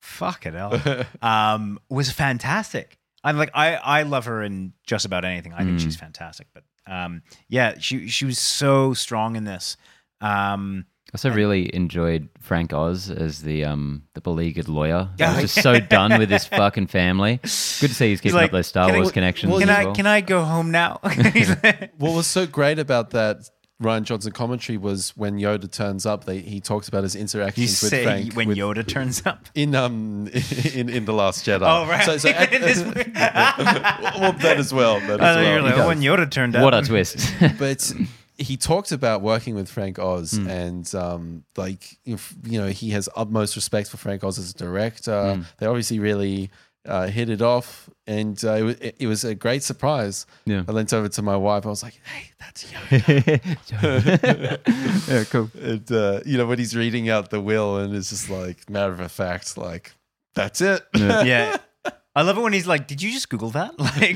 [0.02, 0.82] fuck it hell,
[1.22, 2.98] um, was fantastic.
[3.24, 5.54] I'm like I I love her in just about anything.
[5.54, 5.84] I think Mm.
[5.84, 6.48] she's fantastic.
[6.54, 9.76] But um, yeah, she she was so strong in this.
[10.22, 15.10] Um, I also really enjoyed Frank Oz as the um the beleaguered lawyer.
[15.20, 17.38] I was just so done with his fucking family.
[17.38, 19.52] Good to see he's keeping like, up those Star "Can I- Wars connections.
[19.52, 19.96] well, as can I well.
[19.96, 21.00] can I go home now?
[21.34, 23.50] He's like- What was so great about that
[23.82, 27.82] Rian Johnson commentary was when Yoda turns up, they, he talks about his you interactions
[27.82, 29.46] with say Frank when with- Yoda turns up.
[29.56, 30.28] in um
[30.74, 31.62] in in the Last Jedi.
[31.64, 35.00] Oh right, So, so at- This- well, that as well.
[35.00, 35.64] That I as thought you were well.
[35.64, 36.64] like, oh, when Yoda turned up.
[36.64, 37.34] What a twist.
[37.58, 37.92] but
[38.40, 40.48] he talked about working with Frank Oz Hmm.
[40.48, 44.54] and um, like if you know he has utmost respect for Frank Oz as a
[44.54, 45.36] director.
[45.36, 45.42] Hmm.
[45.58, 46.50] They obviously really
[46.86, 50.26] uh, hit it off, and uh, it, it, was a great surprise.
[50.46, 50.64] Yeah.
[50.68, 51.66] I leant over to my wife.
[51.66, 53.68] I was like, "Hey, that's Yoda."
[55.08, 55.52] yeah, cool.
[55.62, 58.94] and uh, you know when he's reading out the will, and it's just like matter
[58.94, 59.94] of fact, like
[60.34, 60.86] that's it.
[60.96, 61.58] yeah.
[62.16, 64.16] I love it when he's like, "Did you just Google that?" Like,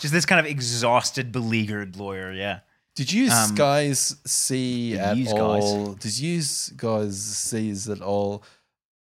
[0.00, 2.32] just this kind of exhausted, beleaguered lawyer.
[2.32, 2.60] Yeah.
[2.98, 5.38] Did you Um, guys see did at yous guys?
[5.62, 5.94] all?
[5.94, 6.42] Did you
[6.76, 8.42] guys see at all?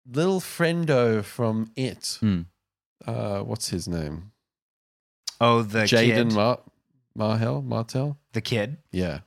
[0.06, 2.18] Little friendo from It.
[2.20, 2.42] Hmm.
[3.04, 4.30] Uh, what's his name?
[5.40, 6.32] Oh, the Jaeden kid.
[6.32, 6.60] Mar-
[7.18, 8.18] Marhel Martell.
[8.32, 8.78] the kid.
[8.92, 9.20] Yeah,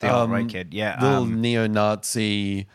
[0.00, 0.74] The Um, right kid.
[0.74, 1.00] Yeah.
[1.00, 2.66] little um, neo-Nazi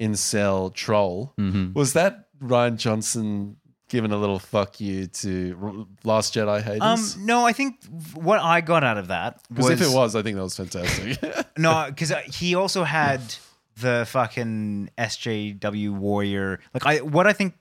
[0.00, 1.32] incel troll.
[1.36, 1.74] Mhm.
[1.74, 3.56] Was that Rian Johnson
[3.88, 7.16] giving a little fuck you to Last Jedi haters?
[7.16, 10.22] Um, no, I think what I got out of that because if it was, I
[10.22, 11.18] think that was fantastic.
[11.58, 13.20] no, because he also had
[13.78, 16.60] the fucking SJW warrior.
[16.74, 17.54] Like I, what I think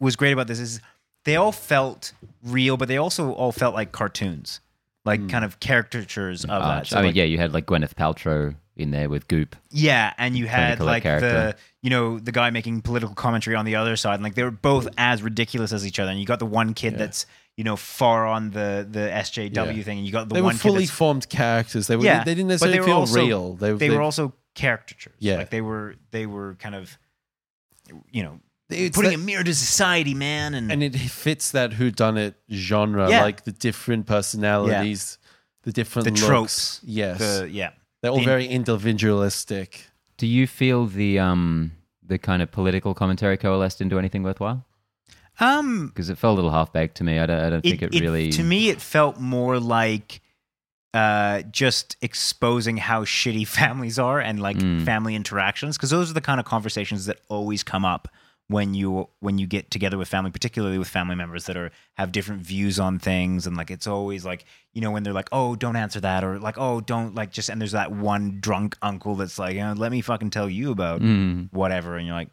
[0.00, 0.80] was great about this is
[1.24, 4.60] they all felt real, but they also all felt like cartoons,
[5.04, 6.86] like kind of caricatures of Uh, that.
[6.88, 9.54] So I mean, like- yeah, you had like Gwyneth Paltrow in there with Goop.
[9.70, 13.64] Yeah, and you had Collette like the you know the guy making political commentary on
[13.64, 16.10] the other side, and like they were both as ridiculous as each other.
[16.10, 19.82] And you got the one kid that's you know far on the the SJW Yeah.
[19.82, 21.86] thing, and you got the they were one kid fully that's formed characters.
[21.86, 22.04] They were.
[22.04, 23.54] yeah, they didn't necessarily were feel also- real.
[23.54, 25.14] They, They, they were also caricatures.
[25.18, 25.36] Yeah.
[25.36, 26.96] like they were they were kind of
[28.10, 31.74] you know It's putting that- a mirror to society, man, and, and it fits that
[31.74, 33.22] who done it genre, Yeah.
[33.22, 35.18] like the different personalities,
[35.62, 36.26] the different the looks.
[36.26, 36.80] tropes.
[36.84, 37.70] Yes, the yeah.
[38.04, 39.86] They're all the- very individualistic.
[40.16, 41.72] Do you feel the um
[42.06, 44.64] the kind of political commentary coalesced into anything worthwhile?
[45.40, 47.18] Um, Because it felt a little half baked to me.
[47.18, 48.30] I don't, I don't think it, really.
[48.32, 50.20] to me it felt more like
[50.92, 54.84] uh just exposing how shitty families are and like Mm.
[54.84, 58.06] family interactions because those are the kind of conversations that always come up
[58.48, 62.12] when you when you get together with family particularly with family members that are have
[62.12, 65.56] different views on things and like it's always like you know when they're like oh
[65.56, 69.14] don't answer that or like oh don't like just and there's that one drunk uncle
[69.14, 71.48] that's like "Uh, let me fucking tell you about Mm.
[71.52, 72.28] whatever and you're like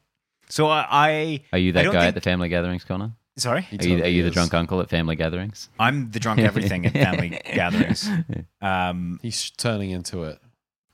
[0.49, 3.13] so i, I Are you I that don't guy think- at the family gatherings, Connor?
[3.37, 5.69] sorry Are you, are you the drunk uncle at family gatherings?
[5.79, 8.09] i'm the drunk everything at family gatherings
[8.61, 10.39] um He's turning into it.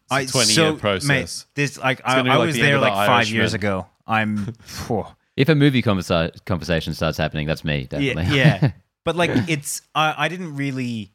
[0.09, 1.07] It's I a twenty so, year process.
[1.07, 3.87] Mate, this like I, I like was the there The like five years ago.
[4.07, 5.05] I'm, phew.
[5.35, 8.37] If a movie conversa- conversation starts happening, that's me, yeah, definitely.
[8.37, 8.71] yeah.
[9.05, 11.13] But like, it's I, I didn't really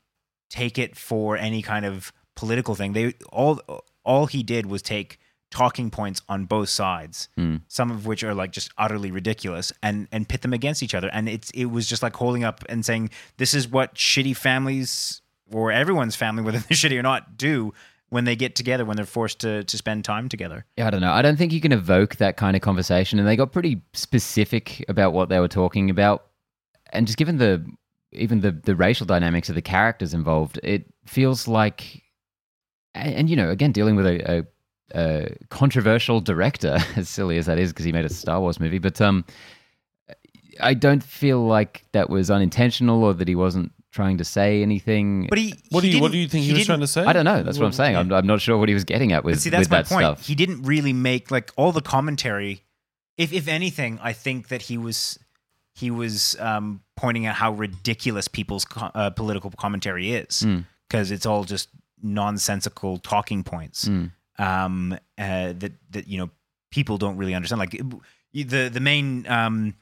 [0.48, 2.94] take it for any kind of political thing.
[2.94, 3.61] They all
[4.05, 5.18] all he did was take
[5.50, 7.61] talking points on both sides, Mm.
[7.68, 11.11] some of which are like just utterly ridiculous, and and pit them against each other.
[11.12, 15.20] And it's it was just like holding up and saying, "This is what shitty families
[15.50, 17.74] or everyone's family, whether they're shitty or not, do."
[18.12, 20.66] When they get together, when they're forced to, to spend time together.
[20.77, 21.12] Yeah, I don't know.
[21.12, 23.18] I don't think you can evoke that kind of conversation.
[23.18, 26.27] And they got pretty specific about what they were talking about.
[26.92, 27.64] And just given the
[28.12, 32.03] even the the racial dynamics of the characters involved, it feels like,
[32.94, 34.44] and, and, you know, again dealing with a, a,
[34.94, 38.79] a controversial director, as silly as that is, because he made a Star Wars movie,
[38.79, 39.25] but um,
[40.61, 45.26] I don't feel like that was unintentional or that he wasn't trying to say anything.
[45.28, 47.05] But he, what do you What do you think he, was trying to say?
[47.05, 47.42] I don't know.
[47.42, 47.92] That's what I'm saying.
[47.92, 48.00] Yeah.
[48.00, 49.88] I'm, I'm not sure what he was getting at with, see, that's with my that
[49.88, 50.05] point.
[50.05, 50.26] stuff.
[50.26, 52.62] He didn't really make like all the commentary.
[53.18, 55.18] If if anything, I think that he was
[55.74, 60.64] he was um, pointing out how ridiculous people's co- uh, political commentary is Mm.
[60.88, 61.68] because it's all just
[62.02, 64.11] nonsensical talking points Mm.
[64.38, 66.31] um, uh, that that you know
[66.70, 67.59] people don't really understand.
[67.59, 67.81] Like
[68.33, 69.74] the the main um,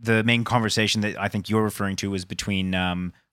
[0.00, 2.74] the main conversation that I think you're referring to was between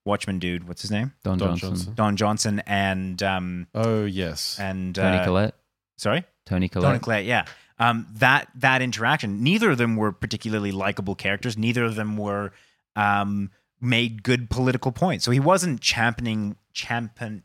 [0.05, 0.67] Watchmen dude.
[0.67, 1.13] What's his name?
[1.23, 1.69] Don, Don Johnson.
[1.69, 1.93] Johnson.
[1.95, 4.57] Don Johnson and um, Oh yes.
[4.59, 5.55] and Toni uh, Collette.
[5.97, 6.23] Sorry.
[6.45, 6.83] Toni Collette.
[6.89, 7.01] Toni Collette.
[7.01, 7.45] Collette, yeah.
[7.79, 11.57] Um, that that interaction, neither of them were particularly likable characters.
[11.57, 12.53] Neither of them were
[12.95, 15.25] um, made good political points.
[15.25, 17.43] So he wasn't championing champion.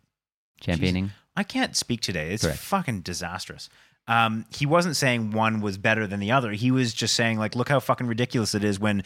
[0.61, 1.11] Championing.
[1.37, 2.33] I can't speak today.
[2.35, 2.59] It's Correct.
[2.59, 3.69] fucking disastrous.
[4.07, 6.53] Um, he wasn't saying one was better than the other.
[6.53, 9.05] He was just saying like, look how fucking ridiculous it is when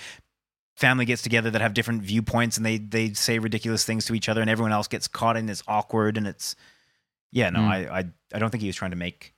[0.74, 4.28] family gets together that have different viewpoints and they they say ridiculous things to each
[4.28, 6.56] other and everyone else gets caught in this awkward and it's
[7.30, 7.68] yeah no Mm.
[7.68, 9.34] I, I I don't think he was trying to make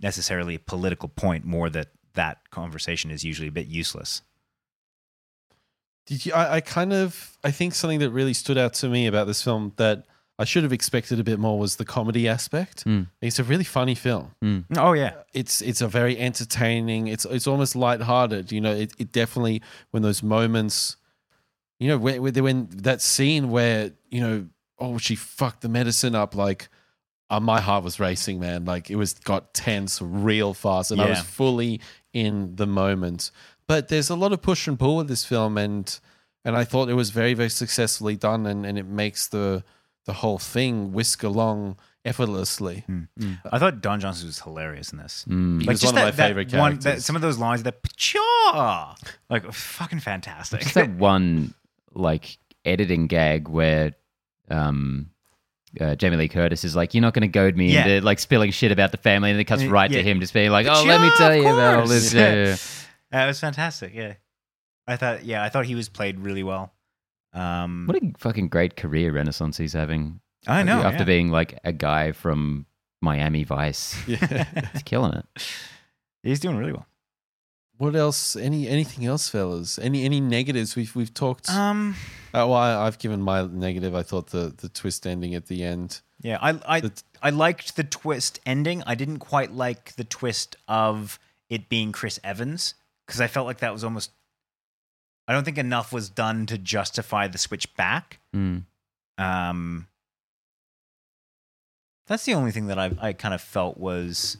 [0.00, 4.22] necessarily a political point more that that conversation is usually a bit useless.
[6.06, 6.32] Did you?
[6.32, 7.38] I, I kind of.
[7.44, 10.04] I think something that really stood out to me about this film that
[10.42, 12.84] I should have expected a bit more was the comedy aspect.
[12.84, 13.06] Mm.
[13.20, 14.34] It's a really funny film.
[14.76, 17.06] Oh yeah, It's it's a very entertaining.
[17.06, 18.50] It's it's almost lighthearted.
[18.50, 20.96] You know, it, it definitely when those moments,
[21.78, 24.48] you know, when, when when that scene where you know,
[24.80, 26.34] oh, she fucked the medicine up.
[26.34, 26.68] Like,
[27.30, 28.64] uh, my heart was racing, man.
[28.64, 31.80] Like it was got tense real fast, and I was fully
[32.12, 33.30] in the moment.
[33.68, 35.86] But there's a lot of push and pull with this film, and
[36.44, 39.62] and I thought it was very very successfully done, and and it makes the
[40.06, 42.84] the whole thing whisk along effortlessly.
[43.50, 45.24] I thought Don Johnson was hilarious in this.
[45.28, 45.62] Mm.
[45.62, 47.04] He was one of my favorite one, that, characters.
[47.04, 48.94] some of those lines that "Pshaw!"
[49.30, 50.60] like fucking fantastic.
[50.60, 51.54] Just that one
[51.94, 53.92] like editing gag where
[54.50, 55.10] um
[55.80, 57.86] uh, Jamie Lee Curtis is like, "You're not going to goad me Yeah.
[57.86, 59.98] into like spilling shit about the family," and it cuts right yeah.
[59.98, 61.90] to him just being like, But "Oh, let me tell you about all course.
[61.90, 62.56] this." Yeah, yeah, yeah.
[63.14, 63.92] Uh, it was fantastic.
[63.94, 64.14] Yeah,
[64.86, 65.22] I thought.
[65.22, 66.72] Yeah, I thought he was played really well.
[67.32, 70.20] Um, What a fucking great career renaissance he's having.
[70.46, 70.82] I know.
[70.82, 71.04] after yeah.
[71.04, 72.66] being like a guy from
[73.00, 74.44] Miami Vice, Yeah.
[74.72, 75.24] he's killing it.
[76.22, 76.86] he's doing really well.
[77.78, 78.36] what else?
[78.36, 79.78] Any anything else, fellas?
[79.78, 80.76] Any any negatives?
[80.76, 81.48] We've we've talked.
[81.50, 81.94] Um,
[82.34, 83.94] uh, well, I, I've given my negative.
[83.94, 86.00] I thought the the twist ending at the end.
[86.20, 86.82] yeah, I I
[87.22, 88.82] I liked the twist ending.
[88.86, 91.18] I didn't quite like the twist of
[91.48, 92.74] it being Chris Evans
[93.06, 94.10] because I felt like that was almost.
[95.32, 98.18] I don't think enough was done to justify the switch back.
[98.36, 98.64] Mm.
[99.16, 99.86] Um,
[102.06, 104.36] that's the only thing that I I kind of felt was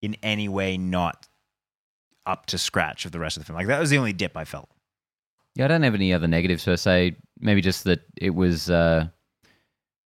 [0.00, 1.28] in any way not
[2.26, 3.56] up to scratch of the rest of the film.
[3.58, 4.68] Like that was the only dip I felt.
[5.56, 7.16] Yeah, I don't have any other negatives per se.
[7.40, 9.08] Maybe just that it was uh,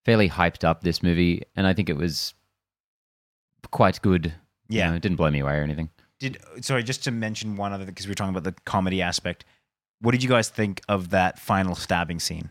[0.04, 2.34] fairly hyped up this movie, and I think it was
[3.70, 4.34] quite good.
[4.68, 4.90] You Yeah.
[4.90, 5.90] know, it didn't blow me away or anything.
[6.18, 9.44] Did sorry, just to mention one other because we were talking about the comedy aspect.
[10.00, 12.50] What did you guys think of that final stabbing scene?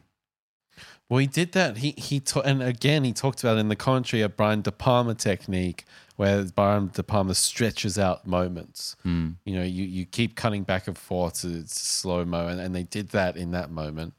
[1.09, 1.77] Well, he did that.
[1.77, 5.15] He he ta- and again he talked about in the commentary a Brian De Palma
[5.15, 5.85] technique
[6.17, 8.97] where Brian De Palma stretches out moments.
[9.05, 9.35] Mm.
[9.45, 12.83] You know, you you keep cutting back and forth to slow mo, and, and they
[12.83, 14.15] did that in that moment,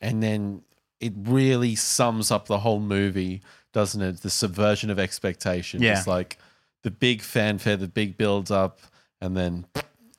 [0.00, 0.62] and then
[1.00, 4.22] it really sums up the whole movie, doesn't it?
[4.22, 5.82] The subversion of expectation.
[5.82, 5.98] Yeah.
[5.98, 6.38] It's like
[6.82, 8.78] the big fanfare, the big build up,
[9.20, 9.66] and then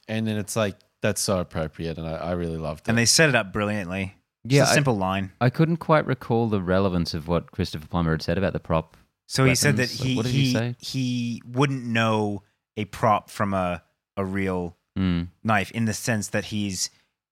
[0.07, 2.89] and then it's like that's so appropriate, and I, I really loved it.
[2.89, 4.15] And they set it up brilliantly.
[4.47, 5.31] Just Yeah, a I- simple line.
[5.39, 8.97] I couldn't quite recall the relevance of what Christopher Plummer had said about the prop.
[9.27, 10.01] So he said that weapons.
[10.01, 10.75] he What did he he, say?
[10.79, 12.41] he wouldn't know
[12.75, 13.83] a prop from a
[14.17, 15.29] a real Mm.
[15.43, 16.89] knife in the sense that he's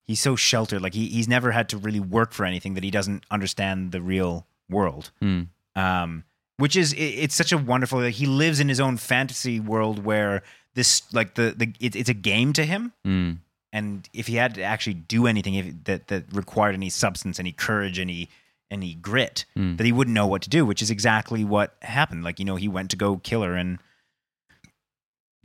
[0.08, 0.82] he's so sheltered.
[0.82, 4.02] Like he he's never had to really work for anything that he doesn't understand the
[4.02, 5.12] real world.
[5.22, 5.48] Mm.
[5.76, 6.24] um,
[6.58, 8.00] which is it, it's such a wonderful.
[8.00, 10.42] Like, he lives in his own fantasy world where
[10.76, 12.94] this like the the it, it's a game to him.
[13.06, 13.40] Mm.
[13.74, 17.52] And if he had to actually do anything if, that that required any substance, any
[17.52, 18.30] courage, any
[18.70, 19.78] any grit, Mm.
[19.78, 20.66] that he wouldn't know what to do.
[20.66, 22.24] Which is exactly what happened.
[22.24, 23.80] Like you know, he went to go kill her and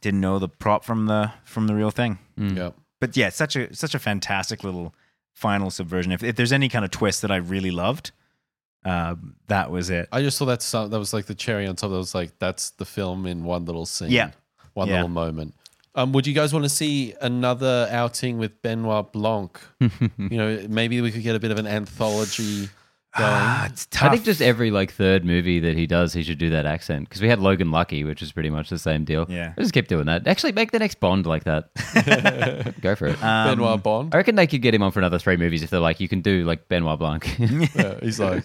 [0.00, 2.18] didn't know the prop from the from the real thing.
[2.38, 2.56] Mm.
[2.56, 2.74] Yep.
[3.00, 4.94] But yeah, such a such a fantastic little
[5.34, 6.12] final subversion.
[6.12, 8.10] If if there's any kind of twist that I really loved,
[8.84, 9.16] uh,
[9.48, 10.08] that was it.
[10.12, 11.90] I just saw that some, that was like the cherry on top.
[11.90, 14.10] That was like that's the film in one little scene.
[14.10, 14.30] Yeah.
[14.74, 14.94] one Yeah.
[14.96, 15.54] little moment.
[15.96, 19.58] Um, would you guys want to see another outing with Benoit Blanc?
[19.80, 22.68] you know, maybe we could get a bit of an anthology
[23.16, 23.30] going.
[23.32, 26.50] Ah, it's I think just every like third movie that he does, he should do
[26.50, 29.26] that accent because we had Logan Lucky, which is pretty much the same deal.
[29.28, 29.52] Yeah.
[29.56, 30.26] I just keep doing that.
[30.26, 32.74] Actually, make the next Bond like that.
[32.80, 33.22] Go for it.
[33.22, 34.14] Um, Benoit Bond.
[34.14, 36.08] I reckon they could get him on for another three movies if they're like, you
[36.08, 37.26] can do like Benoit Blanc.
[37.76, 38.44] Yeah, he's like,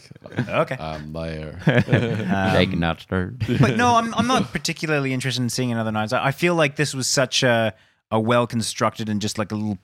[0.49, 0.75] okay.
[0.79, 1.59] I'm there.
[2.53, 3.43] Shaken, not stirred.
[3.59, 6.25] but no, I'm I'm not particularly interested in seeing another Knives Out.
[6.25, 7.73] I feel like this was such a
[8.09, 9.77] a well constructed and just like a little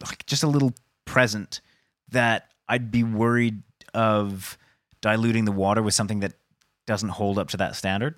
[0.00, 0.72] like just a little
[1.04, 1.60] present
[2.10, 3.62] that I'd be worried
[3.94, 4.56] of
[5.00, 6.32] diluting the water with something that
[6.86, 8.14] doesn't hold up to that standard.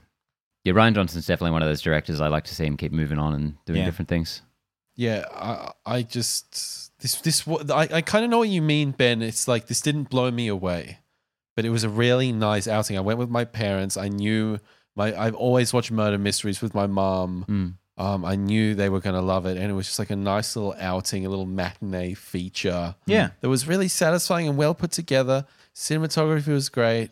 [0.64, 2.20] Yeah, Rian Johnson's definitely one of those directors.
[2.20, 3.84] I like to see him keep moving on and doing Yeah.
[3.84, 4.40] different things.
[4.96, 8.92] Yeah, I, I just this this wa- I, I kind of know what you mean,
[8.92, 9.22] Ben.
[9.22, 11.00] It's like this didn't blow me away,
[11.56, 12.96] but it was a really nice outing.
[12.96, 13.96] I went with my parents.
[13.96, 14.58] I knew
[14.94, 17.44] my I've always watched murder mysteries with my mom.
[17.48, 17.74] Mm.
[18.02, 20.54] Um, I knew they were gonna love it, and it was just like a nice
[20.56, 22.94] little outing, a little matinee feature.
[23.06, 23.30] Yeah.
[23.40, 25.44] that was really satisfying and well put together.
[25.74, 27.10] Cinematography was great.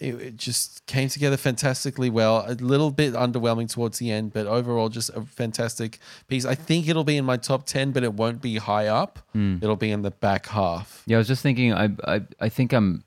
[0.00, 2.44] It, it just came together fantastically well.
[2.46, 6.46] A little bit underwhelming towards the end, but overall, just a fantastic piece.
[6.46, 9.18] I think it'll be in my top ten, but it won't be high up.
[9.36, 9.62] Mm.
[9.62, 11.02] It'll be in the back half.
[11.06, 11.74] Yeah, I was just thinking.
[11.74, 13.04] I, I I think I'm.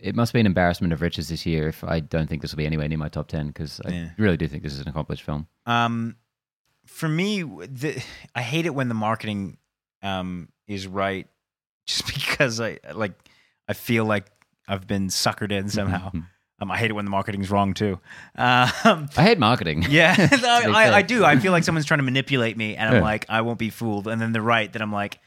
[0.00, 2.58] It must be an embarrassment of riches this year if I don't think this will
[2.58, 4.08] be anywhere near my top ten because I Yeah.
[4.18, 5.46] really do think this is an accomplished film.
[5.66, 6.16] Um,
[6.84, 8.02] for me, the,
[8.34, 9.56] I hate it when the marketing
[10.02, 11.28] um, is right,
[11.86, 13.12] just because I like
[13.68, 14.26] I feel like
[14.68, 16.10] I've been suckered in somehow.
[16.60, 18.00] um, I hate it when the marketing's wrong too.
[18.36, 18.70] Um,
[19.16, 19.84] I hate marketing.
[19.88, 20.96] yeah, No, I.
[20.96, 21.24] I do.
[21.24, 23.02] I feel like someone's trying to manipulate me, and I'm Yeah.
[23.02, 24.08] like, I won't be fooled.
[24.08, 24.72] And then they're right.
[24.72, 25.18] Then I'm like,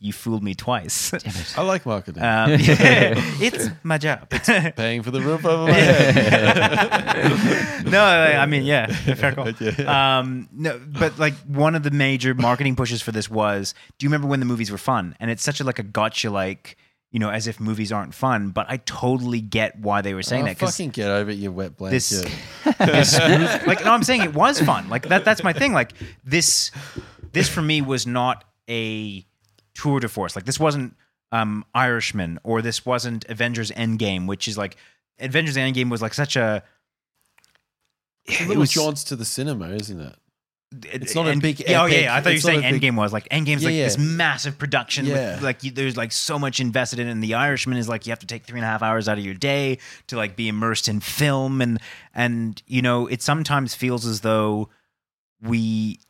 [0.00, 1.14] you fooled me twice.
[1.56, 2.22] I like marketing.
[2.22, 4.28] um, yeah, it's my job.
[4.28, 7.86] Paying for the roof over my head.
[7.86, 9.48] no, I I mean, yeah, fair call.
[9.88, 14.08] Um, no, but like one of the major marketing pushes for this was, do you
[14.10, 15.16] remember when the movies were fun?
[15.20, 16.76] And it's such a like a gotcha, like
[17.14, 18.48] you know, as if movies aren't fun.
[18.50, 21.34] But I totally get why they were saying Oh, that because fucking get over it,
[21.38, 21.94] you wet blanket.
[21.94, 22.10] this,
[22.78, 24.88] this like no, I'm saying it was fun.
[24.88, 25.24] Like that.
[25.24, 25.72] That's my thing.
[25.72, 25.92] Like
[26.24, 26.72] this,
[27.32, 29.24] this for me was not a
[29.74, 30.34] tour de force.
[30.34, 30.96] Like this wasn't
[31.30, 34.76] um Irishman or this wasn't Avengers Endgame, which is like
[35.20, 36.64] Avengers Endgame was like such a
[38.26, 40.16] it was- jaunts to the cinema, isn't it?
[40.84, 42.96] It- It's not a big oh epic- yeah, I thought you were saying big- Endgame
[42.96, 43.84] was like Endgame's Yeah, like yeah.
[43.84, 45.06] this massive production.
[45.06, 45.34] Yeah.
[45.36, 48.10] With, like you, there's like so much invested in, and The Irishman is like you
[48.10, 50.48] have to take three and a half hours out of your day to like be
[50.48, 51.78] immersed in film, and
[52.14, 54.68] and you know it sometimes feels as though
[55.42, 56.00] we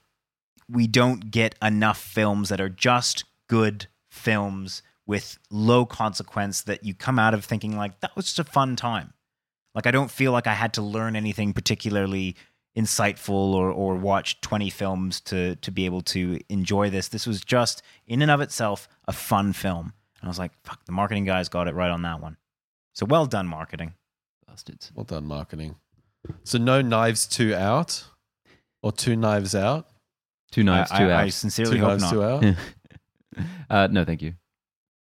[0.68, 6.94] we don't get enough films that are just good films with low consequence that you
[6.94, 9.12] come out of thinking like that was just a fun time.
[9.74, 12.36] Like I don't feel like I had to learn anything particularly
[12.76, 17.08] insightful or or watch 20 films to to be able to enjoy this.
[17.08, 19.92] This was just in and of itself a fun film.
[20.20, 22.36] And I was like, fuck, the marketing guys got it right on that one.
[22.94, 23.94] So well done marketing.
[24.46, 24.90] Bastards.
[24.94, 25.76] Well done, marketing.
[26.44, 28.04] So no knives two out,
[28.82, 29.88] or two knives out.
[30.52, 31.32] Two knives, I, two I, I out.
[31.32, 32.12] sincerely two hope knives not.
[32.12, 32.56] two out.
[33.70, 34.34] uh, no, thank you.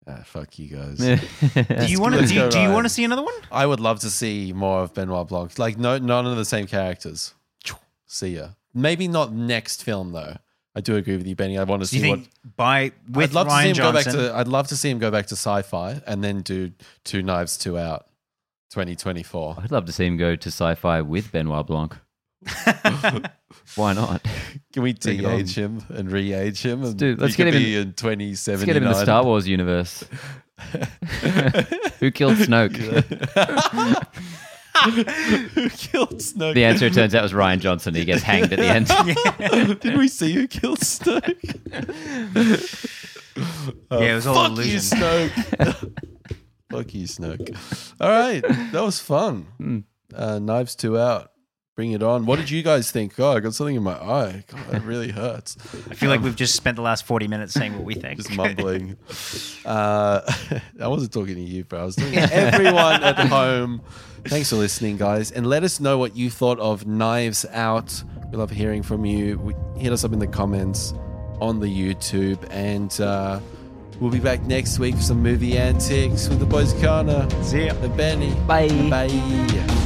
[0.07, 0.99] ah, fuck you guys.
[0.99, 3.35] Do you want to do, you- do you want to see another one?
[3.51, 5.59] I would love to see more of Benoit Blanc.
[5.59, 7.35] Like no, none of the same characters.
[8.15, 8.51] See ya.
[8.73, 10.37] Maybe not next film though.
[10.77, 11.59] I do agree with you, Benny.
[11.59, 13.17] I want to Do you see think by what.
[13.17, 14.13] with I'd love Rian to see him Johnson?
[14.13, 14.37] go back to.
[14.39, 16.71] I'd love to see him go back to sci-fi and then do
[17.03, 18.07] Two Knives, Two Out,
[18.71, 19.57] 2024.
[19.65, 21.97] I'd love to see him go to sci-fi with Benoit Blanc.
[23.75, 24.23] Why not?
[24.73, 25.33] Can we Bring it on.
[25.33, 26.85] de-age him and re-age him?
[26.85, 28.67] And do- let's he could get him be in, Let's 2079.
[28.67, 30.05] get him in the Star Wars universe.
[32.01, 32.75] Who killed Snoke?
[34.85, 36.55] Who killed Snoke?
[36.55, 37.95] The answer turns out was Rian Johnson.
[37.95, 39.81] He gets hanged at the end.
[39.81, 41.39] Did we see who killed Snoke?
[43.91, 44.73] Yeah, it was all Fuck illusion.
[44.73, 45.93] you, Snoke.
[46.71, 47.95] Fuck you, Snoke.
[48.01, 49.47] All right, that was fun.
[49.59, 49.79] Hmm.
[50.15, 51.31] Uh, knives two out.
[51.77, 52.25] Bring it on.
[52.27, 53.17] What did you guys think?
[53.17, 54.45] God, I got something in my eye.
[54.47, 55.57] God, that really hurts.
[55.91, 58.19] I feel like we've just spent the last 40 minutes saying what we think.
[58.19, 58.97] Just mumbling.
[59.65, 60.21] uh,
[60.81, 61.81] I wasn't talking to you, bro.
[61.81, 63.83] I was talking to everyone at home.
[64.27, 65.31] Thanks for listening, guys.
[65.31, 68.03] And let us know what you thought of Knives Out.
[68.31, 69.55] We love hearing from you.
[69.77, 70.95] Hit us up in the comments
[71.41, 72.39] on the YouTube.
[72.51, 73.41] And uh,
[74.01, 77.75] we'll be back next week for some movie antics with the boys Kana See ya.
[77.83, 78.35] and Benny.
[78.47, 78.69] Bye.
[78.91, 79.81] Bye.